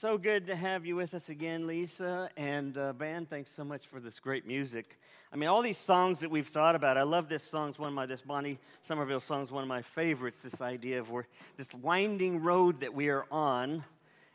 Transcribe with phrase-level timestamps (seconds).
[0.00, 2.30] So good to have you with us again, Lisa.
[2.36, 4.96] And uh, band, thanks so much for this great music.
[5.32, 6.96] I mean, all these songs that we've thought about.
[6.96, 7.70] I love this song.
[7.70, 10.38] It's one of my this Bonnie Somerville song is one of my favorites.
[10.38, 11.26] This idea of where
[11.56, 13.82] this winding road that we are on,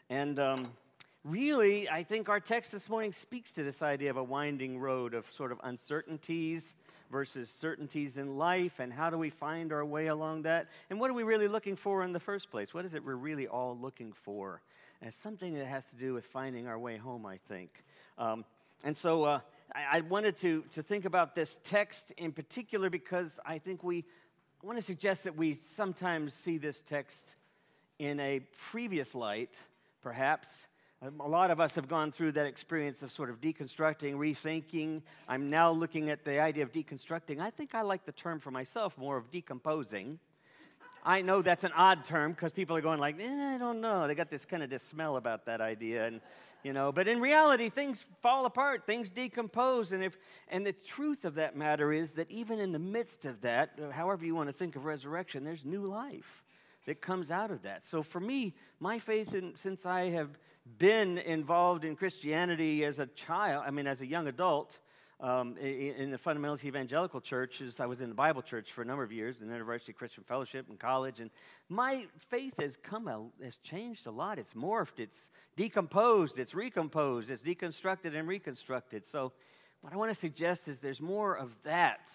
[0.09, 0.68] and um,
[1.23, 5.14] really, I think our text this morning speaks to this idea of a winding road
[5.14, 6.75] of sort of uncertainties
[7.09, 10.68] versus certainties in life, and how do we find our way along that?
[10.89, 12.73] And what are we really looking for in the first place?
[12.73, 14.61] What is it we're really all looking for?
[15.02, 17.84] And something that has to do with finding our way home, I think.
[18.18, 18.46] Um,
[18.84, 19.39] and so uh,
[19.74, 24.06] I, I, wanted to, to think about this text in particular because I think we
[24.64, 27.36] I want to suggest that we sometimes see this text
[28.00, 28.39] in a
[28.71, 29.61] previous light,
[30.01, 30.68] perhaps.
[31.01, 35.02] Um, a lot of us have gone through that experience of sort of deconstructing, rethinking.
[35.28, 37.42] I'm now looking at the idea of deconstructing.
[37.42, 40.17] I think I like the term for myself more of decomposing.
[41.06, 44.08] I know that's an odd term because people are going like, eh, I don't know.
[44.08, 46.22] They got this kind of this smell about that idea, and
[46.64, 46.92] you know.
[46.92, 50.17] But in reality, things fall apart, things decompose, and if
[50.48, 53.92] and the truth of that matter is that even in the midst of that, uh,
[53.92, 56.44] however you want to think of resurrection, there's new life
[56.86, 57.84] that comes out of that.
[57.84, 60.30] So for me, my faith, in, since I have
[60.78, 64.80] been involved in Christianity as a child, I mean, as a young adult,
[65.24, 67.80] um, in the fundamentalist evangelical churches.
[67.80, 70.70] I was in the Bible church for a number of years, the University Christian Fellowship
[70.70, 71.32] in college, and
[71.70, 74.38] my faith has come a, has changed a lot.
[74.38, 79.06] It's morphed, it's decomposed, it's recomposed, it's deconstructed and reconstructed.
[79.06, 79.32] So,
[79.80, 82.10] what I want to suggest is there's more of that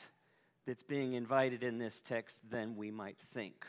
[0.66, 3.66] that's being invited in this text than we might think.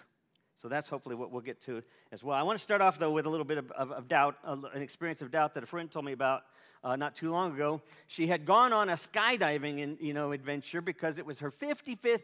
[0.61, 2.35] So that's hopefully what we'll get to as well.
[2.35, 4.81] I want to start off, though, with a little bit of, of, of doubt, an
[4.81, 6.43] experience of doubt that a friend told me about
[6.83, 7.81] uh, not too long ago.
[8.07, 12.23] She had gone on a skydiving in, you know, adventure because it was her 55th,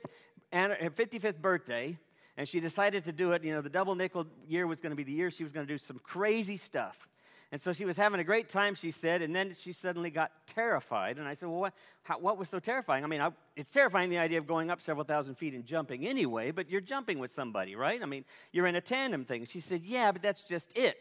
[0.51, 1.97] her 55th birthday,
[2.37, 3.43] and she decided to do it.
[3.43, 5.65] You know, the double nickel year was going to be the year she was going
[5.65, 7.07] to do some crazy stuff.
[7.51, 10.31] And so she was having a great time, she said, and then she suddenly got
[10.47, 11.17] terrified.
[11.17, 13.03] And I said, Well, what, how, what was so terrifying?
[13.03, 16.07] I mean, I, it's terrifying the idea of going up several thousand feet and jumping
[16.07, 18.01] anyway, but you're jumping with somebody, right?
[18.01, 19.45] I mean, you're in a tandem thing.
[19.45, 20.97] She said, Yeah, but that's just it.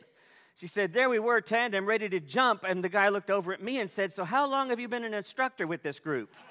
[0.56, 2.64] She said, There we were, tandem, ready to jump.
[2.68, 5.04] And the guy looked over at me and said, So, how long have you been
[5.04, 6.30] an instructor with this group?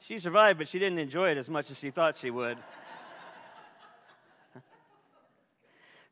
[0.00, 2.58] she survived, but she didn't enjoy it as much as she thought she would.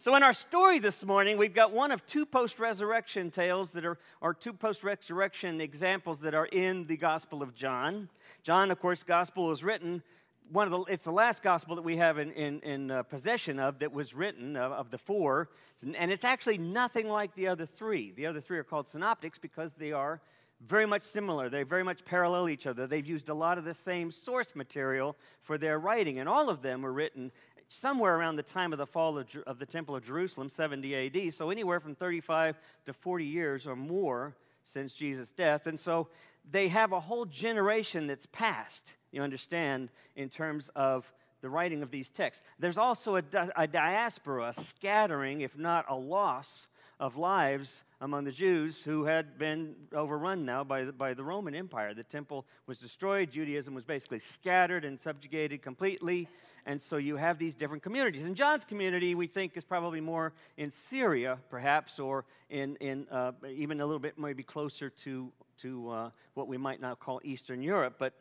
[0.06, 3.84] So, in our story this morning, we've got one of two post resurrection tales that
[3.84, 8.09] are, or two post resurrection examples that are in the Gospel of John.
[8.45, 10.05] John, of course, Gospel was written.
[10.53, 13.59] One of the, it's the last gospel that we have in, in, in uh, possession
[13.59, 15.49] of that was written uh, of the four.
[15.83, 18.12] And it's actually nothing like the other three.
[18.12, 20.21] The other three are called synoptics because they are
[20.65, 21.49] very much similar.
[21.49, 22.87] They very much parallel each other.
[22.87, 26.62] They've used a lot of the same source material for their writing, and all of
[26.62, 27.33] them were written
[27.69, 31.34] somewhere around the time of the fall of, of the Temple of Jerusalem, 70 AD.
[31.34, 34.34] So, anywhere from 35 to 40 years or more
[34.65, 35.66] since Jesus' death.
[35.66, 36.09] And so,
[36.50, 41.91] they have a whole generation that's passed, you understand, in terms of the writing of
[41.91, 42.44] these texts.
[42.59, 48.25] There's also a, di- a diaspora, a scattering, if not a loss, of lives among
[48.25, 51.93] the Jews who had been overrun now by the, by the Roman Empire.
[51.93, 56.28] The temple was destroyed, Judaism was basically scattered and subjugated completely.
[56.66, 58.27] And so you have these different communities.
[58.27, 63.32] And John's community, we think, is probably more in Syria, perhaps, or in, in uh,
[63.49, 67.62] even a little bit maybe closer to, to uh, what we might now call Eastern
[67.62, 67.94] Europe.
[68.00, 68.15] But,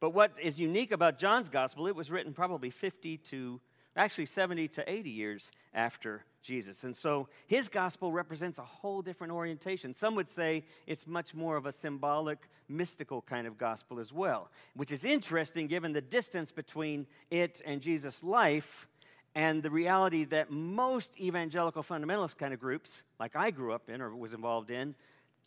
[0.00, 3.60] but what is unique about John's gospel, it was written probably 50 to
[3.96, 6.84] actually 70 to 80 years after Jesus.
[6.84, 9.94] And so his gospel represents a whole different orientation.
[9.94, 12.38] Some would say it's much more of a symbolic,
[12.68, 17.80] mystical kind of gospel as well, which is interesting given the distance between it and
[17.80, 18.88] Jesus' life
[19.34, 24.02] and the reality that most evangelical fundamentalist kind of groups, like I grew up in
[24.02, 24.94] or was involved in,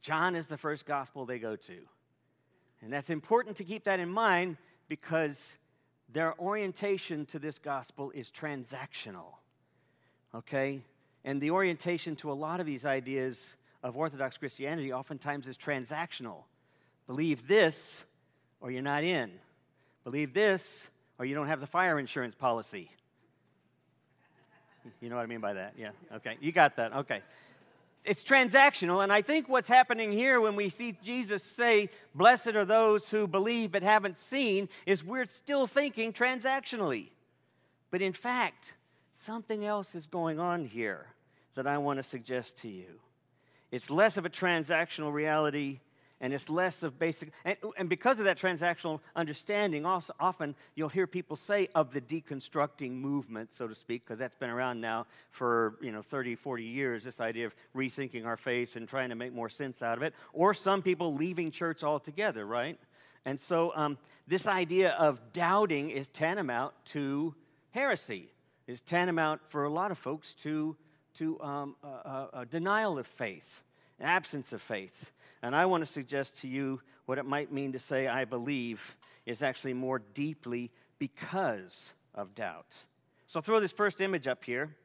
[0.01, 1.77] John is the first gospel they go to.
[2.81, 4.57] And that's important to keep that in mind
[4.87, 5.57] because
[6.11, 9.35] their orientation to this gospel is transactional
[10.35, 10.81] okay?
[11.23, 16.43] And the orientation to a lot of these ideas of Orthodox Christianity oftentimes is transactional.
[17.07, 18.03] Believe this
[18.59, 19.31] or you're not in.
[20.03, 22.91] Believe this or you don't have the fire insurance policy.
[25.01, 25.73] You know what I mean by that?
[25.77, 26.37] Yeah, okay.
[26.39, 26.93] You got that.
[26.93, 27.21] Okay.
[28.05, 32.65] It's transactional, and I think what's happening here when we see Jesus say, Blessed are
[32.65, 37.09] those who believe but haven't seen, is we're still thinking transactionally.
[37.89, 38.73] But in fact,
[39.17, 41.05] Something else is going on here
[41.55, 42.99] that I want to suggest to you.
[43.71, 45.79] It's less of a transactional reality
[46.21, 50.89] and it's less of basic and, and because of that transactional understanding also often you'll
[50.89, 55.05] hear people say of the deconstructing movement so to speak because that's been around now
[55.29, 59.15] for you know 30 40 years this idea of rethinking our faith and trying to
[59.15, 62.79] make more sense out of it or some people leaving church altogether right?
[63.27, 63.97] And so um,
[64.27, 67.33] this idea of doubting is tantamount to
[67.71, 68.29] heresy
[68.67, 70.75] is tantamount for a lot of folks to
[71.15, 73.63] to um, a denial of faith
[73.99, 75.11] an absence of faith
[75.45, 78.95] and I want to suggest to you what it might mean to say, I believe,
[79.27, 82.73] is actually more deeply because of doubt.
[83.27, 84.75] So throw this first image up here.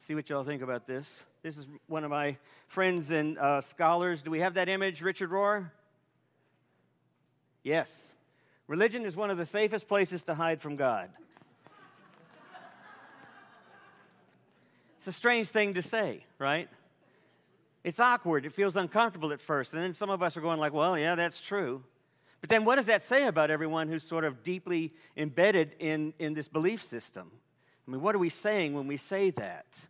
[0.00, 1.22] See what y'all think about this.
[1.42, 2.36] This is one of my
[2.68, 4.20] friends and uh, scholars.
[4.20, 5.70] Do we have that image, Richard Rohr?
[7.62, 8.12] Yes.
[8.66, 11.08] Religion is one of the safest places to hide from God.
[14.98, 16.68] it's a strange thing to say, right?
[17.84, 18.46] It's awkward.
[18.46, 19.74] It feels uncomfortable at first.
[19.74, 21.82] And then some of us are going like, well, yeah, that's true.
[22.40, 26.34] But then what does that say about everyone who's sort of deeply embedded in, in
[26.34, 27.30] this belief system?
[27.86, 29.80] I mean, what are we saying when we say that?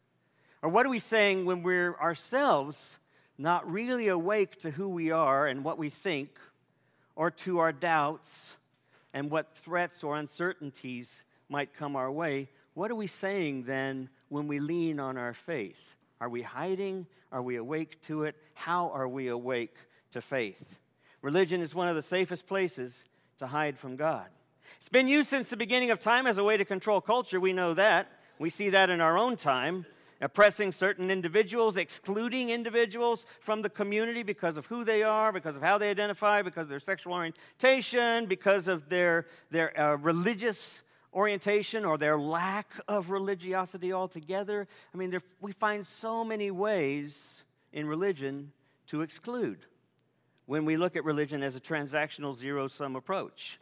[0.62, 2.98] Or what are we saying when we're ourselves
[3.36, 6.38] not really awake to who we are and what we think,
[7.16, 8.56] or to our doubts
[9.12, 12.48] and what threats or uncertainties might come our way?
[12.74, 15.96] What are we saying then when we lean on our faith?
[16.22, 17.08] Are we hiding?
[17.32, 18.36] Are we awake to it?
[18.54, 19.74] How are we awake
[20.12, 20.78] to faith?
[21.20, 23.04] Religion is one of the safest places
[23.38, 24.28] to hide from God.
[24.78, 27.40] It's been used since the beginning of time as a way to control culture.
[27.40, 28.06] We know that.
[28.38, 29.84] We see that in our own time,
[30.20, 35.62] oppressing certain individuals, excluding individuals from the community because of who they are, because of
[35.62, 41.84] how they identify, because of their sexual orientation, because of their, their uh, religious orientation
[41.84, 44.66] or their lack of religiosity altogether.
[44.94, 48.52] I mean, there, we find so many ways in religion
[48.88, 49.66] to exclude
[50.46, 53.58] when we look at religion as a transactional zero sum approach.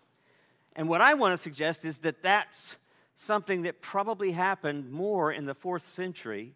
[0.76, 2.76] And what I want to suggest is that that's
[3.16, 6.54] something that probably happened more in the fourth century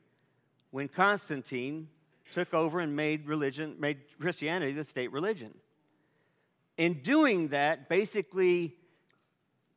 [0.71, 1.89] when Constantine
[2.33, 5.55] took over and made religion, made Christianity the state religion.
[6.77, 8.75] In doing that, basically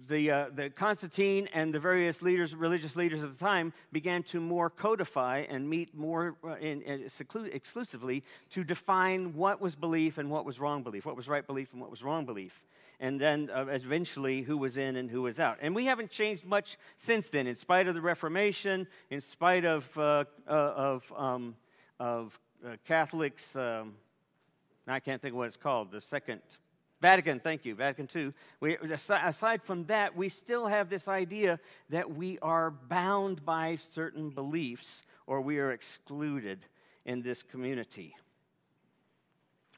[0.05, 4.39] the, uh, the Constantine and the various leaders, religious leaders of the time began to
[4.39, 10.17] more codify and meet more uh, in, in seclu- exclusively to define what was belief
[10.17, 12.63] and what was wrong belief, what was right belief and what was wrong belief.
[12.99, 15.57] And then uh, eventually who was in and who was out.
[15.61, 19.97] And we haven't changed much since then, in spite of the Reformation, in spite of,
[19.97, 21.55] uh, uh, of, um,
[21.99, 22.39] of
[22.85, 23.55] Catholics.
[23.55, 23.93] Um,
[24.87, 26.41] I can't think of what it's called, the second
[26.99, 28.33] Vatican, thank you, Vatican II.
[28.59, 31.59] We, aside from that, we still have this idea
[31.89, 36.65] that we are bound by certain beliefs or we are excluded
[37.05, 38.15] in this community.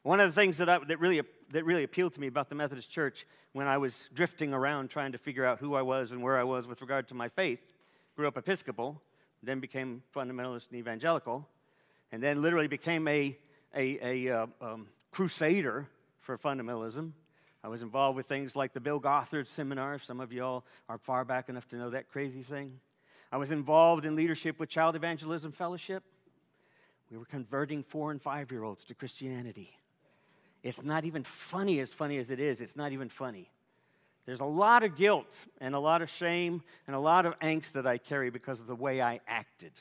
[0.02, 1.20] One of the things that, I, that, really,
[1.52, 5.12] that really appealed to me about the Methodist Church when I was drifting around trying
[5.12, 7.60] to figure out who I was and where I was with regard to my faith,
[8.16, 9.02] grew up Episcopal,
[9.42, 11.46] then became fundamentalist and evangelical,
[12.12, 13.36] and then literally became a,
[13.74, 15.86] a, a uh, um, crusader
[16.36, 17.10] for fundamentalism.
[17.64, 19.98] I was involved with things like the Bill Gothard Seminar.
[19.98, 22.78] Some of y'all are far back enough to know that crazy thing.
[23.32, 26.04] I was involved in leadership with Child Evangelism Fellowship.
[27.10, 29.76] We were converting four and five year olds to Christianity.
[30.62, 33.50] It's not even funny, as funny as it is, it's not even funny.
[34.24, 37.72] There's a lot of guilt and a lot of shame and a lot of angst
[37.72, 39.72] that I carry because of the way I acted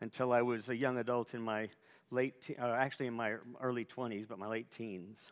[0.00, 1.68] until I was a young adult in my
[2.10, 5.30] late, te- uh, actually in my early 20s, but my late teens.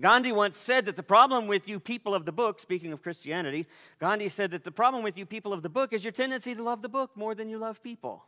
[0.00, 3.66] Gandhi once said that the problem with you people of the book, speaking of Christianity,
[3.98, 6.62] Gandhi said that the problem with you people of the book is your tendency to
[6.62, 8.24] love the book more than you love people.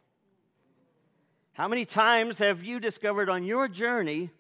[1.54, 4.30] How many times have you discovered on your journey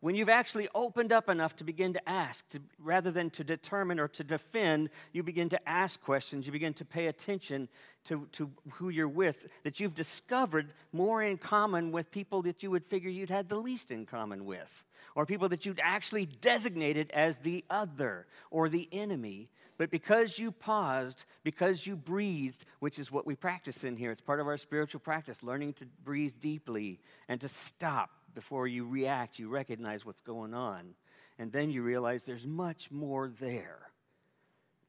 [0.00, 4.00] when you've actually opened up enough to begin to ask, to, rather than to determine
[4.00, 7.68] or to defend, you begin to ask questions, you begin to pay attention
[8.04, 12.70] to, to who you're with, that you've discovered more in common with people that you
[12.70, 17.10] would figure you'd had the least in common with, or people that you'd actually designated
[17.10, 19.50] as the other or the enemy.
[19.76, 24.20] But because you paused, because you breathed, which is what we practice in here, it's
[24.22, 29.38] part of our spiritual practice, learning to breathe deeply and to stop before you react,
[29.38, 30.94] you recognize what's going on.
[31.38, 33.90] And then you realize there's much more there.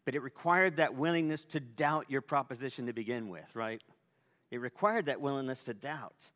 [0.03, 3.81] But it required that willingness to doubt your proposition to begin with, right?
[4.49, 6.29] It required that willingness to doubt.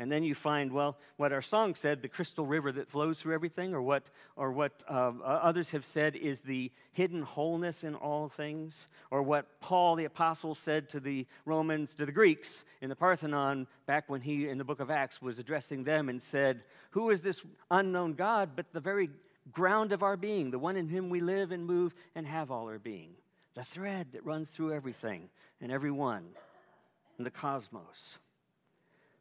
[0.00, 3.34] And then you find, well, what our song said, the crystal river that flows through
[3.34, 8.30] everything, or what, or what uh, others have said is the hidden wholeness in all
[8.30, 12.96] things, or what Paul the Apostle said to the Romans, to the Greeks in the
[12.96, 17.10] Parthenon, back when he, in the book of Acts, was addressing them and said, Who
[17.10, 19.10] is this unknown God but the very
[19.52, 22.68] ground of our being, the one in whom we live and move and have all
[22.68, 23.10] our being,
[23.52, 25.28] the thread that runs through everything
[25.60, 26.24] and everyone
[27.18, 28.18] in the cosmos.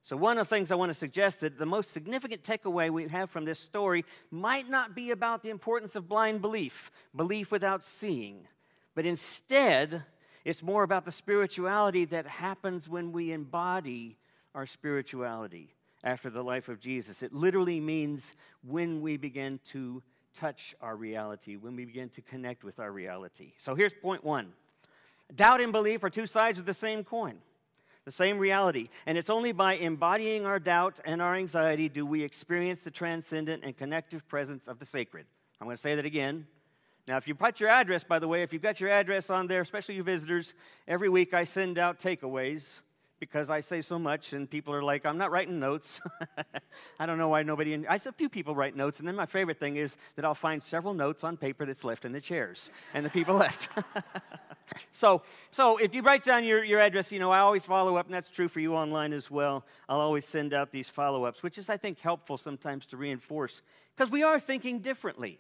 [0.02, 3.08] So, one of the things I want to suggest that the most significant takeaway we
[3.10, 7.84] have from this story might not be about the importance of blind belief, belief without
[7.84, 8.48] seeing,
[8.96, 10.04] but instead,
[10.46, 14.18] it's more about the spirituality that happens when we embody
[14.56, 17.22] our spirituality after the life of Jesus.
[17.22, 20.02] It literally means when we begin to
[20.34, 23.54] touch our reality, when we begin to connect with our reality.
[23.58, 24.54] So here's point one
[25.36, 27.38] doubt and belief are two sides of the same coin,
[28.10, 28.88] the same reality.
[29.06, 33.64] And it's only by embodying our doubt and our anxiety do we experience the transcendent
[33.64, 35.28] and connective presence of the sacred.
[35.62, 36.48] I'm going to say that again.
[37.08, 39.46] Now, if you put your address, by the way, if you've got your address on
[39.46, 40.56] there, especially you visitors,
[40.88, 42.82] every week I send out takeaways
[43.20, 46.02] because I say so much, and people are like, I'm not writing notes.
[47.00, 49.28] I don't know why nobody, in, I a few people write notes, and then my
[49.28, 52.72] favorite thing is that I'll find several notes on paper that's left in the chairs,
[52.94, 53.70] and the people left.
[54.92, 55.22] so,
[55.52, 58.14] so if you write down your, your address, you know, I always follow up, and
[58.14, 59.66] that's true for you online as well.
[59.88, 63.62] I'll always send out these follow ups, which is, I think, helpful sometimes to reinforce,
[63.96, 65.40] because we are thinking differently.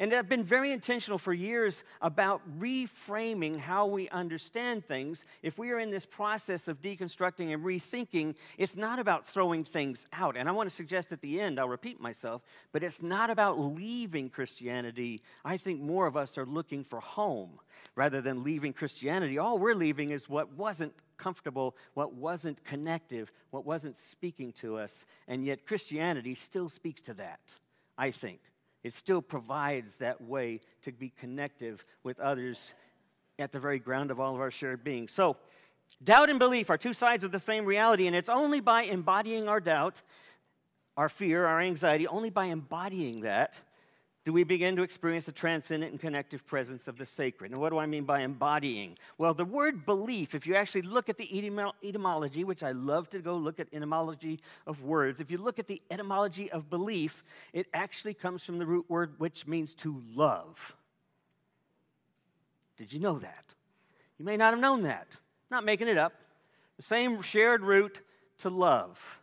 [0.00, 5.24] And I've been very intentional for years about reframing how we understand things.
[5.42, 10.06] If we are in this process of deconstructing and rethinking, it's not about throwing things
[10.12, 10.36] out.
[10.36, 13.58] And I want to suggest at the end, I'll repeat myself, but it's not about
[13.58, 15.20] leaving Christianity.
[15.44, 17.58] I think more of us are looking for home
[17.96, 19.36] rather than leaving Christianity.
[19.36, 25.04] All we're leaving is what wasn't comfortable, what wasn't connective, what wasn't speaking to us.
[25.26, 27.40] And yet Christianity still speaks to that,
[27.98, 28.38] I think.
[28.88, 32.72] It still provides that way to be connective with others
[33.38, 35.08] at the very ground of all of our shared being.
[35.08, 35.36] So,
[36.02, 39.46] doubt and belief are two sides of the same reality, and it's only by embodying
[39.46, 40.02] our doubt,
[40.96, 43.60] our fear, our anxiety, only by embodying that
[44.28, 47.50] do we begin to experience the transcendent and connective presence of the sacred.
[47.50, 48.98] And what do I mean by embodying?
[49.16, 51.38] Well, the word belief, if you actually look at the
[51.82, 55.66] etymology, which I love to go look at etymology of words, if you look at
[55.66, 60.76] the etymology of belief, it actually comes from the root word which means to love.
[62.76, 63.54] Did you know that?
[64.18, 65.08] You may not have known that.
[65.50, 66.12] Not making it up.
[66.76, 68.02] The same shared root
[68.40, 69.22] to love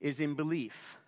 [0.00, 0.98] is in belief.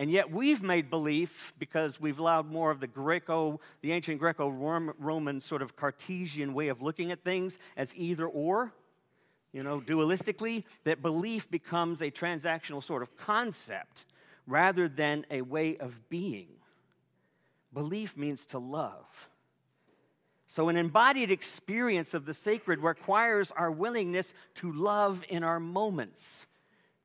[0.00, 4.48] And yet we've made belief because we've allowed more of the Greco, the ancient Greco
[4.48, 8.72] Roman sort of Cartesian way of looking at things as either or,
[9.52, 14.06] you know, dualistically, that belief becomes a transactional sort of concept
[14.46, 16.48] rather than a way of being.
[17.74, 19.28] Belief means to love.
[20.46, 26.46] So, an embodied experience of the sacred requires our willingness to love in our moments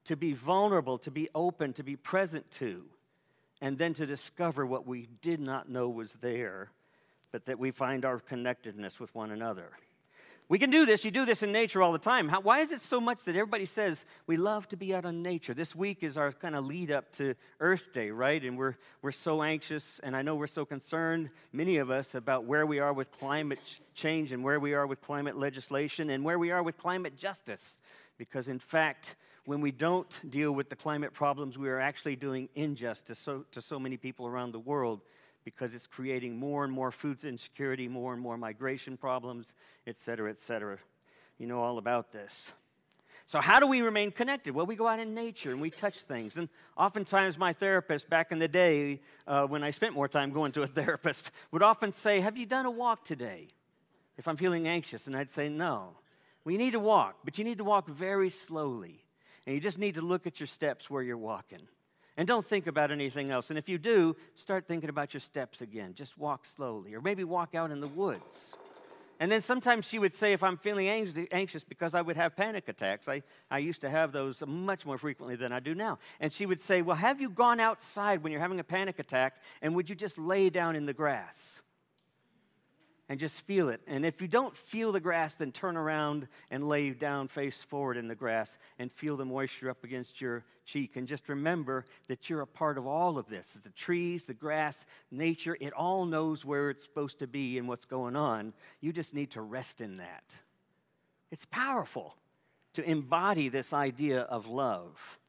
[0.06, 2.86] to be vulnerable, to be open, to be present to,
[3.62, 6.72] and then to discover what we did not know was there,
[7.32, 9.72] but that we find our connectedness with one another.
[10.48, 11.04] We can do this.
[11.04, 12.30] You do this in nature all the time.
[12.30, 15.24] How, why is it so much that everybody says we love to be out in
[15.24, 15.56] nature?
[15.56, 18.44] This week is our kind of lead up to Earth Day, right?
[18.44, 22.46] And we're, we're so anxious, and I know we're so concerned, many of us, about
[22.46, 23.60] where we are with climate
[23.96, 27.80] change and where we are with climate legislation and where we are with climate justice.
[28.20, 29.16] Because, in fact,
[29.46, 33.62] when we don't deal with the climate problems, we are actually doing injustice so, to
[33.62, 35.02] so many people around the world
[35.44, 39.54] because it's creating more and more food insecurity, more and more migration problems,
[39.86, 40.80] et cetera, et cetera.
[41.38, 42.54] You know all about this.
[43.28, 44.54] So, how do we remain connected?
[44.54, 46.38] Well, we go out in nature and we touch things.
[46.38, 50.52] And oftentimes, my therapist back in the day, uh, when I spent more time going
[50.54, 53.48] to a therapist, would often say, Have you done a walk today?
[54.18, 55.08] If I'm feeling anxious.
[55.08, 55.98] And I'd say, No.
[56.48, 59.05] You need to walk, but you need to walk very slowly.
[59.46, 61.62] And you just need to look at your steps where you're walking.
[62.18, 63.50] And don't think about anything else.
[63.50, 65.94] And if you do, start thinking about your steps again.
[65.94, 68.56] Just walk slowly, or maybe walk out in the woods.
[69.20, 70.90] And then sometimes she would say, if I'm feeling
[71.32, 74.98] anxious because I would have panic attacks, I, I used to have those much more
[74.98, 76.00] frequently than I do now.
[76.20, 79.38] And she would say, Well, have you gone outside when you're having a panic attack
[79.62, 81.62] and would you just lay down in the grass?
[83.08, 83.82] And just feel it.
[83.88, 87.98] And if you don't feel the grass, then turn around and lay down face forward
[87.98, 90.96] in the grass and feel the moisture up against your cheek.
[90.96, 94.86] And just remember that you're a part of all of this the trees, the grass,
[95.12, 98.54] nature, it all knows where it's supposed to be and what's going on.
[98.82, 100.38] You just need to rest in that.
[101.32, 102.16] It's powerful
[102.74, 105.20] to embody this idea of love.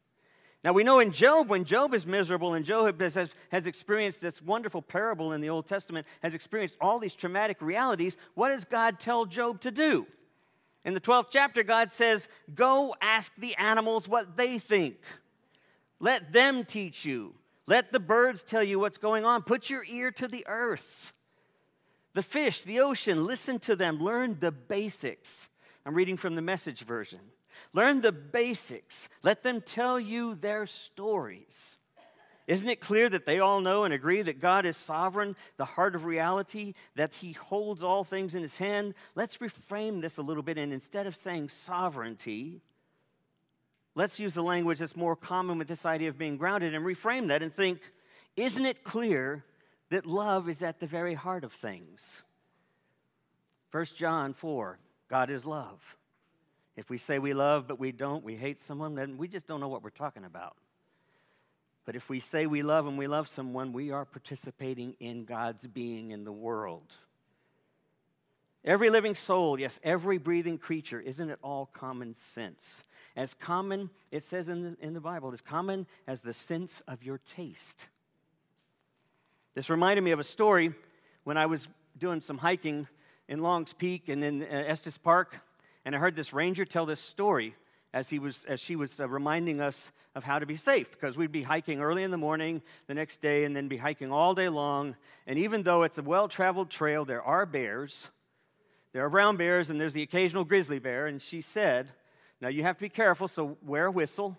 [0.67, 3.17] Now we know in Job, when Job is miserable and Job has,
[3.51, 8.17] has experienced this wonderful parable in the Old Testament, has experienced all these traumatic realities,
[8.35, 10.09] what does God tell Job to do?
[10.85, 14.97] In the 12th chapter, God says, Go ask the animals what they think.
[16.01, 17.35] Let them teach you.
[17.69, 19.45] Let the birds tell you what's going on.
[19.45, 21.13] Put your ear to the earth.
[22.15, 24.01] The fish, the ocean, listen to them.
[24.01, 25.49] Learn the basics.
[25.85, 27.21] I'm reading from the message version.
[27.73, 29.09] Learn the basics.
[29.23, 31.77] Let them tell you their stories.
[32.47, 35.97] Isn't it clear that they all know and agree that God is sovereign, the heart
[35.97, 38.95] of reality, that He holds all things in His hand?
[39.17, 42.61] Let's reframe this a little bit, and instead of saying sovereignty,
[43.97, 47.29] let's use the language that's more common with this idea of being grounded and reframe
[47.29, 47.81] that and think
[48.37, 49.45] isn't it clear
[49.89, 52.23] that love is at the very heart of things?
[53.73, 55.97] 1 John 4 God is love.
[56.77, 59.61] If we say we love but we don't, we hate someone, then we just don't
[59.61, 60.57] know what we're talking about.
[61.85, 65.67] But if we say we love and we love someone, we are participating in God's
[65.67, 66.97] being in the world.
[68.65, 72.85] Every living soul, yes, every breathing creature, isn't it all common sense?
[73.15, 77.05] As common, it says in the, in the Bible, as common as the sense of
[77.05, 77.87] your taste.
[79.55, 80.75] This reminded me of a story
[81.23, 82.89] when I was doing some hiking
[83.29, 85.41] in Long's Peak and in uh, Estes Park,
[85.87, 87.55] and I heard this ranger tell this story
[87.95, 91.17] as, he was, as she was uh, reminding us of how to be safe because
[91.17, 94.35] we'd be hiking early in the morning the next day and then be hiking all
[94.35, 94.97] day long.
[95.29, 98.11] And even though it's a well traveled trail, there are bears.
[98.93, 101.07] There are brown bears and there's the occasional grizzly bear.
[101.07, 101.87] And she said,
[102.41, 104.37] Now you have to be careful, so wear a whistle.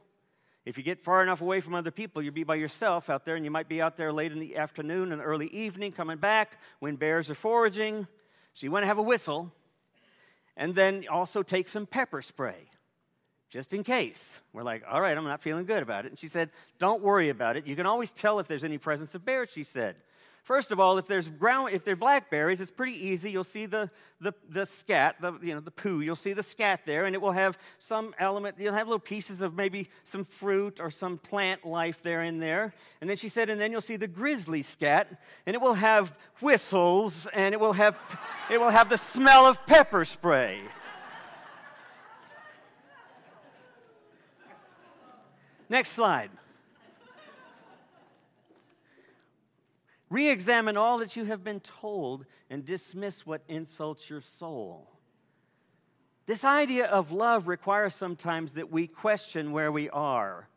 [0.66, 3.38] If you get far enough away from other people, you'll be by yourself out there,
[3.38, 6.60] and you might be out there late in the afternoon and early evening coming back
[6.80, 8.06] when bears are foraging.
[8.54, 9.54] So you want to have a whistle.
[10.58, 12.70] And then also take some pepper spray
[13.50, 14.40] just in case.
[14.52, 16.10] We're like, all right, I'm not feeling good about it.
[16.10, 16.50] And she said,
[16.80, 17.66] don't worry about it.
[17.66, 19.96] You can always tell if there's any presence of bears, she said.
[20.48, 23.30] First of all, if there's ground, if they're blackberries, it's pretty easy.
[23.30, 23.90] You'll see the,
[24.22, 26.00] the, the scat, the, you know, the poo.
[26.00, 28.56] You'll see the scat there, and it will have some element.
[28.58, 32.74] You'll have little pieces of maybe some fruit or some plant life there in there.
[33.02, 36.16] And then she said, and then you'll see the grizzly scat, and it will have
[36.42, 37.98] whistles, and it will have,
[38.50, 40.62] it will have the smell of pepper spray.
[45.68, 46.32] Next slide.
[50.10, 54.90] Re examine all that you have been told and dismiss what insults your soul.
[56.26, 60.48] This idea of love requires sometimes that we question where we are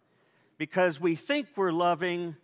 [0.58, 2.36] because we think we're loving,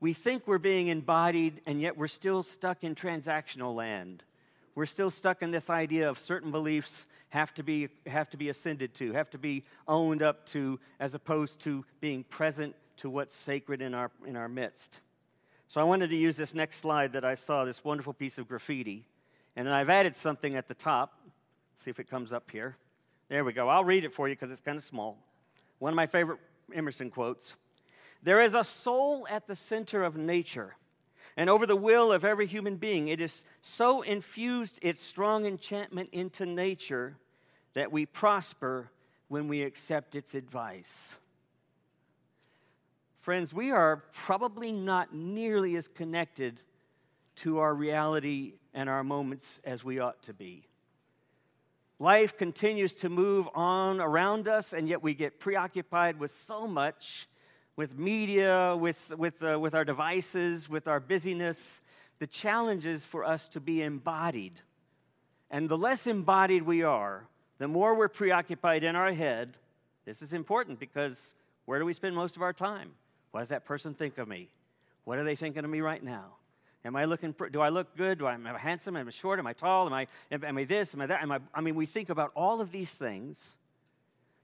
[0.00, 4.22] we think we're being embodied, and yet we're still stuck in transactional land.
[4.74, 8.48] We're still stuck in this idea of certain beliefs have to be, have to be
[8.48, 13.34] ascended to, have to be owned up to, as opposed to being present to what's
[13.34, 15.00] sacred in our, in our midst.
[15.66, 18.48] So I wanted to use this next slide that I saw, this wonderful piece of
[18.48, 19.06] graffiti.
[19.56, 21.18] And then I've added something at the top.
[21.72, 22.76] Let's see if it comes up here.
[23.28, 23.68] There we go.
[23.68, 25.18] I'll read it for you because it's kind of small.
[25.78, 26.38] One of my favorite
[26.72, 27.54] Emerson quotes
[28.22, 30.76] There is a soul at the center of nature
[31.36, 33.08] and over the will of every human being.
[33.08, 37.16] It is so infused its strong enchantment into nature
[37.74, 38.90] that we prosper
[39.28, 41.16] when we accept its advice.
[43.24, 46.60] Friends, we are probably not nearly as connected
[47.36, 50.68] to our reality and our moments as we ought to be.
[51.98, 57.26] Life continues to move on around us, and yet we get preoccupied with so much
[57.76, 61.80] with media, with, with, uh, with our devices, with our busyness.
[62.18, 64.60] The challenge is for us to be embodied.
[65.50, 69.56] And the less embodied we are, the more we're preoccupied in our head.
[70.04, 71.32] This is important because
[71.64, 72.90] where do we spend most of our time?
[73.34, 74.48] What does that person think of me?
[75.02, 76.36] What are they thinking of me right now?
[76.84, 77.34] Am I looking?
[77.50, 78.20] Do I look good?
[78.20, 78.94] Do I am I handsome?
[78.94, 79.40] Am I short?
[79.40, 79.88] Am I tall?
[79.88, 80.94] Am I am, I this?
[80.94, 81.20] Am I that?
[81.20, 83.56] Am I, I mean, we think about all of these things.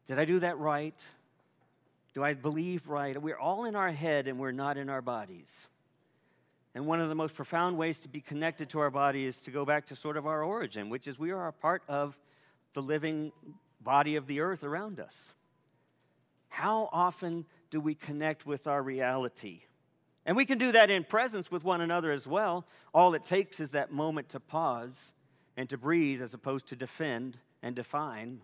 [0.08, 1.00] Did I do that right?
[2.14, 3.16] Do I believe right?
[3.22, 5.68] We're all in our head and we're not in our bodies.
[6.74, 9.52] And one of the most profound ways to be connected to our body is to
[9.52, 12.18] go back to sort of our origin, which is we are a part of
[12.72, 13.30] the living
[13.80, 15.32] body of the earth around us.
[16.48, 19.62] How often do we connect with our reality?
[20.26, 22.66] And we can do that in presence with one another as well.
[22.92, 25.12] All it takes is that moment to pause
[25.56, 28.40] and to breathe as opposed to defend and define.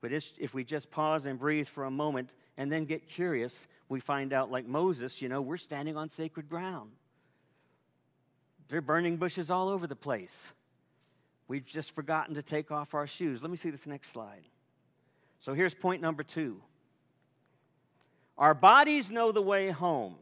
[0.00, 4.00] But if we just pause and breathe for a moment and then get curious, we
[4.00, 6.90] find out, like Moses, you know, we're standing on sacred ground.
[8.68, 10.52] There are burning bushes all over the place.
[11.48, 13.40] We've just forgotten to take off our shoes.
[13.40, 14.42] Let me see this next slide.
[15.40, 16.60] So here's point number two
[18.38, 20.14] Our bodies know the way home,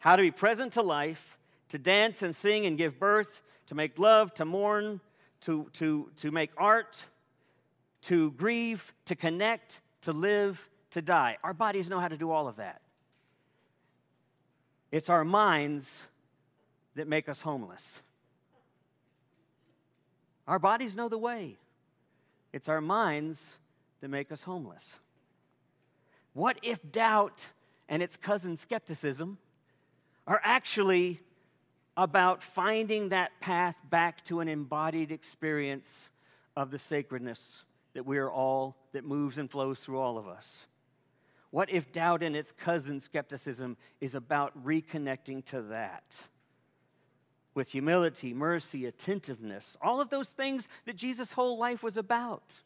[0.00, 3.98] how to be present to life, to dance and sing and give birth, to make
[3.98, 5.00] love, to mourn,
[5.42, 7.04] to, to, to make art,
[8.02, 11.36] to grieve, to connect, to live, to die.
[11.44, 12.80] Our bodies know how to do all of that.
[14.90, 16.06] It's our minds
[16.96, 18.00] that make us homeless.
[20.48, 21.58] Our bodies know the way.
[22.52, 23.54] It's our minds
[24.00, 24.98] that make us homeless.
[26.38, 27.48] What if doubt
[27.88, 29.38] and its cousin skepticism
[30.24, 31.18] are actually
[31.96, 36.10] about finding that path back to an embodied experience
[36.54, 40.66] of the sacredness that we are all, that moves and flows through all of us?
[41.50, 46.22] What if doubt and its cousin skepticism is about reconnecting to that?
[47.52, 52.60] With humility, mercy, attentiveness, all of those things that Jesus' whole life was about.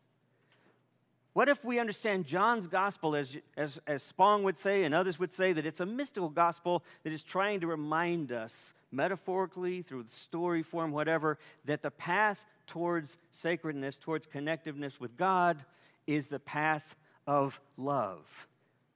[1.34, 5.32] What if we understand John's gospel, as, as, as Spong would say and others would
[5.32, 10.62] say, that it's a mystical gospel that is trying to remind us, metaphorically, through story
[10.62, 15.64] form, whatever, that the path towards sacredness, towards connectiveness with God,
[16.06, 18.46] is the path of love,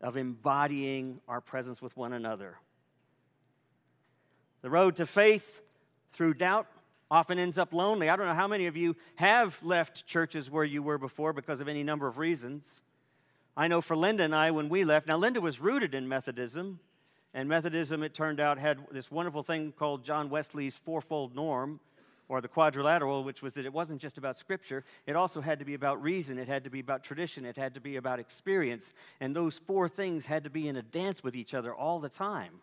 [0.03, 2.59] of embodying our presence with one another.
[4.61, 5.62] The road to faith
[6.12, 6.66] through doubt
[7.10, 8.08] often ends up lonely.
[8.08, 11.60] I don't know how many of you have left churches where you were before because
[11.60, 12.80] of any number of reasons.
[13.56, 16.80] I know for Linda and I, when we left, now Linda was rooted in Methodism,
[17.32, 21.80] and Methodism, it turned out, had this wonderful thing called John Wesley's fourfold norm,
[22.28, 25.64] or the quadrilateral, which was that it wasn't just about scripture, it also had to
[25.64, 28.92] be about reason, it had to be about tradition, it had to be about experience,
[29.20, 32.08] and those four things had to be in a dance with each other all the
[32.08, 32.60] time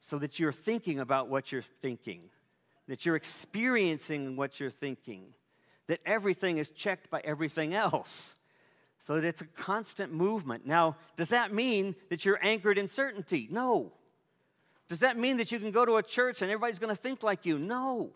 [0.00, 2.30] so that you're thinking about what you're thinking
[2.88, 5.34] that you're experiencing what you're thinking,
[5.86, 8.34] that everything is checked by everything else,
[8.98, 10.66] so that it's a constant movement.
[10.66, 13.46] Now, does that mean that you're anchored in certainty?
[13.50, 13.92] No.
[14.88, 17.22] Does that mean that you can go to a church and everybody's going to think
[17.22, 17.58] like you?
[17.58, 18.10] No.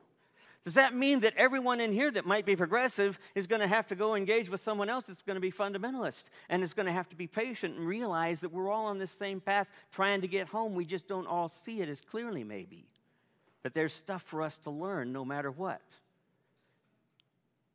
[0.64, 3.88] Does that mean that everyone in here that might be progressive is going to have
[3.88, 6.92] to go engage with someone else that's going to be fundamentalist and is going to
[6.92, 10.28] have to be patient and realize that we're all on this same path trying to
[10.28, 10.74] get home?
[10.74, 12.86] We just don't all see it as clearly, maybe.
[13.62, 15.82] But there's stuff for us to learn no matter what.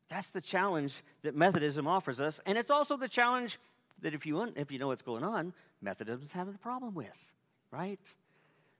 [0.10, 2.39] That's the challenge that Methodism offers us.
[2.45, 3.60] And it's also the challenge
[4.02, 7.17] that if you, if you know what's going on, Methodism's having a problem with,
[7.71, 8.00] right?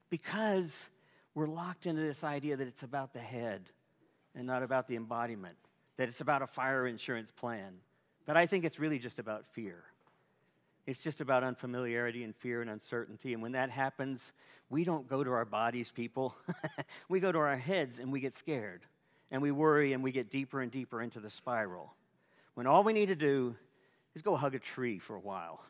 [0.10, 0.90] Because
[1.36, 3.62] we're locked into this idea that it's about the head
[4.36, 5.58] and not about the embodiment,
[5.98, 7.74] that it's about a fire insurance plan.
[8.26, 9.84] But I think it's really just about fear.
[10.88, 13.34] It's just about unfamiliarity and fear and uncertainty.
[13.34, 14.32] And when that happens,
[14.70, 16.34] we don't go to our bodies, people.
[17.10, 18.84] we go to our heads and we get scared.
[19.30, 21.94] And we worry and we get deeper and deeper into the spiral.
[22.54, 23.58] When all we need to do
[24.16, 25.62] is go hug a tree for a while,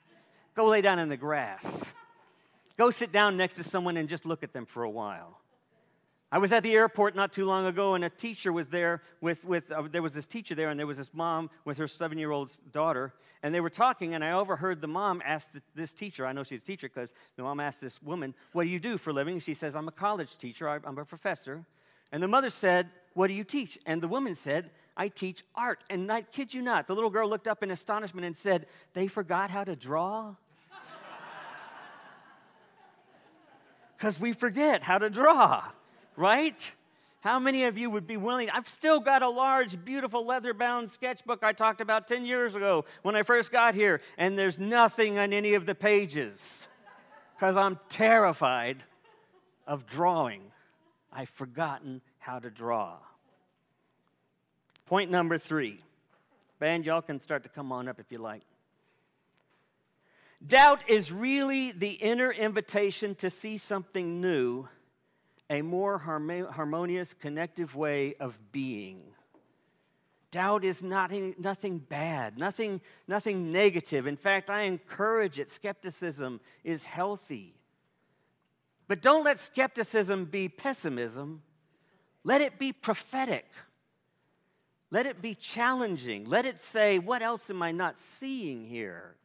[0.56, 1.84] go lay down in the grass,
[2.78, 5.41] go sit down next to someone and just look at them for a while.
[6.34, 9.44] I was at the airport not too long ago, and a teacher was there with,
[9.44, 12.16] with uh, there was this teacher there, and there was this mom with her seven
[12.16, 15.92] year old daughter, and they were talking, and I overheard the mom ask the, this
[15.92, 18.80] teacher, I know she's a teacher because the mom asked this woman, What do you
[18.80, 19.40] do for a living?
[19.40, 21.66] she says, I'm a college teacher, I, I'm a professor.
[22.10, 23.78] And the mother said, What do you teach?
[23.84, 25.84] And the woman said, I teach art.
[25.90, 28.64] And I kid you not, the little girl looked up in astonishment and said,
[28.94, 30.34] They forgot how to draw?
[33.98, 35.64] Because we forget how to draw
[36.16, 36.72] right?
[37.20, 38.50] How many of you would be willing?
[38.50, 42.84] I've still got a large, beautiful leather bound sketchbook I talked about 10 years ago
[43.02, 46.66] when I first got here, and there's nothing on any of the pages
[47.36, 48.82] because I'm terrified
[49.68, 50.42] of drawing.
[51.12, 52.96] I've forgotten how to draw.
[54.86, 55.78] Point number three.
[56.58, 58.42] Band, y'all can start to come on up if you like.
[60.44, 64.66] Doubt is really the inner invitation to see something new
[65.52, 69.02] a more harmonious, connective way of being.
[70.30, 74.06] Doubt is not nothing bad, nothing, nothing negative.
[74.06, 75.50] In fact, I encourage it.
[75.50, 77.54] Skepticism is healthy.
[78.88, 81.42] But don't let skepticism be pessimism.
[82.24, 83.44] Let it be prophetic.
[84.90, 86.24] Let it be challenging.
[86.24, 89.16] Let it say, What else am I not seeing here?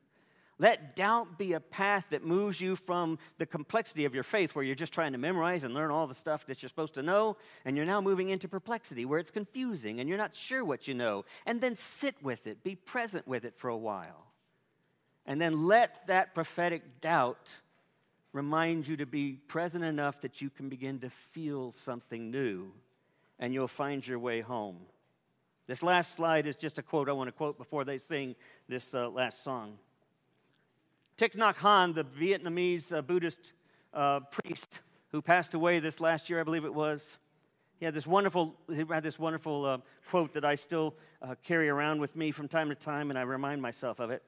[0.59, 4.65] Let doubt be a path that moves you from the complexity of your faith, where
[4.65, 7.37] you're just trying to memorize and learn all the stuff that you're supposed to know,
[7.63, 10.95] and you're now moving into perplexity, where it's confusing and you're not sure what you
[10.95, 11.25] know.
[11.45, 14.31] And then sit with it, be present with it for a while.
[15.27, 17.57] And then let that prophetic doubt
[18.33, 22.71] remind you to be present enough that you can begin to feel something new,
[23.37, 24.77] and you'll find your way home.
[25.67, 28.35] This last slide is just a quote I want to quote before they sing
[28.69, 29.77] this uh, last song.
[31.17, 33.53] Thich Nhat Hanh, the Vietnamese uh, Buddhist
[33.91, 37.17] uh, priest who passed away this last year, I believe it was,
[37.79, 39.77] he had this wonderful, he had this wonderful uh,
[40.09, 43.23] quote that I still uh, carry around with me from time to time, and I
[43.23, 44.21] remind myself of it.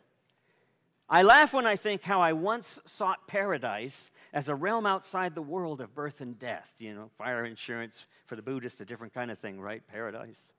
[1.08, 5.44] I laugh when I think how I once sought paradise as a realm outside the
[5.44, 6.72] world of birth and death.
[6.80, 9.82] You know, fire insurance for the Buddhists, a different kind of thing, right?
[9.88, 10.50] Paradise.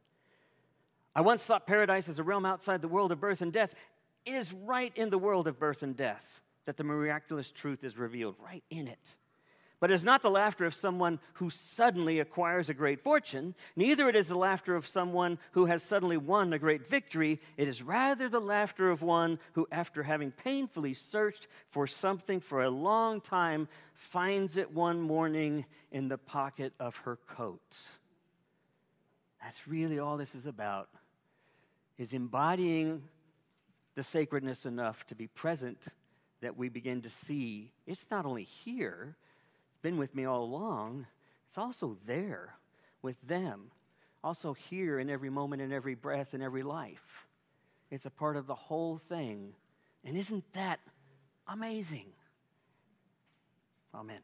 [1.14, 3.74] I once thought paradise as a realm outside the world of birth and death.
[4.24, 7.96] It is right in the world of birth and death that the miraculous truth is
[7.96, 9.16] revealed, right in it.
[9.80, 14.10] But it is not the laughter of someone who suddenly acquires a great fortune, neither
[14.10, 17.38] it is the laughter of someone who has suddenly won a great victory.
[17.56, 22.62] It is rather the laughter of one who, after having painfully searched for something for
[22.62, 27.78] a long time, finds it one morning in the pocket of her coat.
[29.42, 30.90] That's really all this is about,
[31.96, 33.02] is embodying
[33.94, 35.86] the sacredness enough to be present
[36.40, 39.16] that we begin to see it's not only here,
[39.70, 41.06] it's been with me all along,
[41.48, 42.54] it's also there
[43.02, 43.70] with them,
[44.22, 47.26] also here in every moment, in every breath, in every life.
[47.90, 49.52] It's a part of the whole thing.
[50.04, 50.80] And isn't that
[51.48, 52.06] amazing?
[53.94, 54.20] Amen.